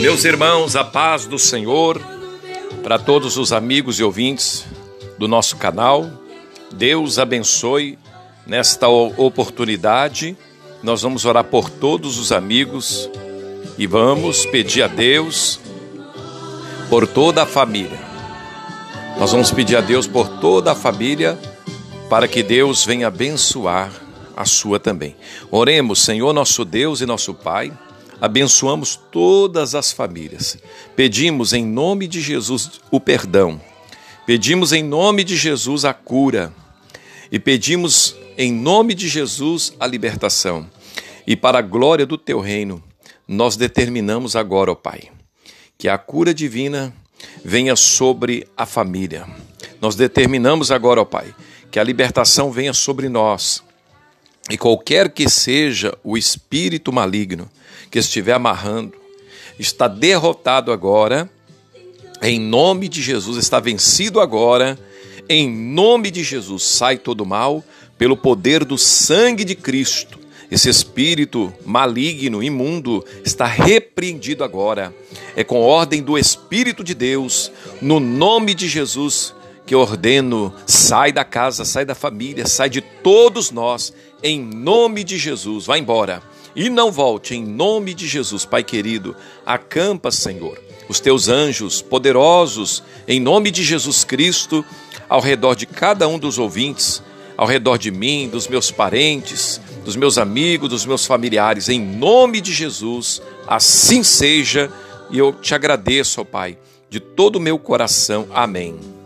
Meus 0.00 0.24
irmãos, 0.24 0.76
a 0.76 0.84
paz 0.84 1.26
do 1.26 1.40
Senhor 1.40 2.00
para 2.84 3.00
todos 3.00 3.36
os 3.36 3.52
amigos 3.52 3.98
e 3.98 4.04
ouvintes 4.04 4.64
do 5.18 5.26
nosso 5.26 5.56
canal. 5.56 6.08
Deus 6.72 7.18
abençoe 7.18 7.98
nesta 8.46 8.88
oportunidade. 8.88 10.36
Nós 10.84 11.02
vamos 11.02 11.24
orar 11.24 11.42
por 11.42 11.68
todos 11.68 12.16
os 12.16 12.30
amigos 12.30 13.10
e 13.76 13.88
vamos 13.88 14.46
pedir 14.46 14.84
a 14.84 14.86
Deus 14.86 15.58
por 16.88 17.04
toda 17.04 17.42
a 17.42 17.46
família. 17.46 17.98
Nós 19.18 19.32
vamos 19.32 19.50
pedir 19.50 19.76
a 19.76 19.80
Deus 19.80 20.06
por 20.06 20.28
toda 20.38 20.70
a 20.72 20.76
família 20.76 21.36
para 22.08 22.28
que 22.28 22.44
Deus 22.44 22.84
venha 22.84 23.08
abençoar 23.08 23.90
a 24.36 24.44
sua 24.44 24.78
também. 24.78 25.16
Oremos, 25.50 26.00
Senhor 26.04 26.32
nosso 26.32 26.64
Deus 26.64 27.00
e 27.00 27.06
nosso 27.06 27.34
Pai 27.34 27.72
abençoamos 28.20 28.96
todas 29.10 29.74
as 29.74 29.92
famílias. 29.92 30.58
Pedimos 30.96 31.52
em 31.52 31.64
nome 31.64 32.06
de 32.06 32.20
Jesus 32.20 32.80
o 32.90 33.00
perdão. 33.00 33.60
Pedimos 34.26 34.72
em 34.72 34.82
nome 34.82 35.24
de 35.24 35.36
Jesus 35.36 35.84
a 35.84 35.94
cura. 35.94 36.52
E 37.30 37.38
pedimos 37.38 38.16
em 38.36 38.52
nome 38.52 38.94
de 38.94 39.08
Jesus 39.08 39.72
a 39.78 39.86
libertação. 39.86 40.68
E 41.26 41.36
para 41.36 41.58
a 41.58 41.62
glória 41.62 42.06
do 42.06 42.16
teu 42.16 42.40
reino, 42.40 42.82
nós 43.26 43.56
determinamos 43.56 44.34
agora, 44.34 44.72
ó 44.72 44.74
Pai, 44.74 45.10
que 45.76 45.88
a 45.88 45.98
cura 45.98 46.32
divina 46.32 46.94
venha 47.44 47.76
sobre 47.76 48.46
a 48.56 48.64
família. 48.64 49.26
Nós 49.80 49.94
determinamos 49.94 50.70
agora, 50.70 51.00
ó 51.00 51.04
Pai, 51.04 51.34
que 51.70 51.78
a 51.78 51.84
libertação 51.84 52.50
venha 52.50 52.72
sobre 52.72 53.08
nós. 53.08 53.62
E 54.50 54.56
qualquer 54.56 55.10
que 55.10 55.28
seja 55.28 55.96
o 56.02 56.16
espírito 56.16 56.92
maligno 56.92 57.50
que 57.90 57.98
estiver 57.98 58.32
amarrando, 58.32 58.94
está 59.58 59.88
derrotado 59.88 60.72
agora, 60.72 61.30
em 62.22 62.40
nome 62.40 62.88
de 62.88 63.02
Jesus, 63.02 63.36
está 63.36 63.60
vencido 63.60 64.20
agora, 64.20 64.78
em 65.28 65.50
nome 65.50 66.10
de 66.10 66.22
Jesus, 66.22 66.62
sai 66.62 66.98
todo 66.98 67.26
mal, 67.26 67.62
pelo 67.98 68.16
poder 68.16 68.64
do 68.64 68.78
sangue 68.78 69.44
de 69.44 69.54
Cristo. 69.54 70.18
Esse 70.50 70.70
espírito 70.70 71.52
maligno, 71.64 72.42
imundo, 72.42 73.04
está 73.24 73.44
repreendido 73.44 74.42
agora. 74.42 74.94
É 75.36 75.44
com 75.44 75.60
ordem 75.60 76.02
do 76.02 76.16
Espírito 76.16 76.82
de 76.82 76.94
Deus, 76.94 77.52
no 77.82 78.00
nome 78.00 78.54
de 78.54 78.66
Jesus, 78.66 79.34
que 79.68 79.76
ordeno: 79.76 80.52
sai 80.66 81.12
da 81.12 81.24
casa, 81.24 81.64
sai 81.64 81.84
da 81.84 81.94
família, 81.94 82.46
sai 82.46 82.70
de 82.70 82.80
todos 82.80 83.50
nós, 83.50 83.92
em 84.22 84.40
nome 84.40 85.04
de 85.04 85.18
Jesus. 85.18 85.66
Vai 85.66 85.78
embora 85.78 86.22
e 86.56 86.70
não 86.70 86.90
volte 86.90 87.34
em 87.34 87.44
nome 87.44 87.92
de 87.92 88.08
Jesus, 88.08 88.46
Pai 88.46 88.64
querido. 88.64 89.14
Acampa, 89.44 90.10
Senhor, 90.10 90.58
os 90.88 90.98
teus 90.98 91.28
anjos 91.28 91.82
poderosos, 91.82 92.82
em 93.06 93.20
nome 93.20 93.50
de 93.50 93.62
Jesus 93.62 94.04
Cristo, 94.04 94.64
ao 95.06 95.20
redor 95.20 95.54
de 95.54 95.66
cada 95.66 96.08
um 96.08 96.18
dos 96.18 96.38
ouvintes, 96.38 97.02
ao 97.36 97.46
redor 97.46 97.76
de 97.76 97.90
mim, 97.90 98.26
dos 98.28 98.48
meus 98.48 98.70
parentes, 98.70 99.60
dos 99.84 99.96
meus 99.96 100.16
amigos, 100.16 100.70
dos 100.70 100.86
meus 100.86 101.04
familiares, 101.04 101.68
em 101.68 101.78
nome 101.78 102.40
de 102.40 102.54
Jesus, 102.54 103.20
assim 103.46 104.02
seja. 104.02 104.72
E 105.10 105.18
eu 105.18 105.32
te 105.32 105.54
agradeço, 105.54 106.22
ó 106.22 106.24
Pai, 106.24 106.58
de 106.88 106.98
todo 106.98 107.36
o 107.36 107.40
meu 107.40 107.58
coração. 107.58 108.26
Amém. 108.32 108.97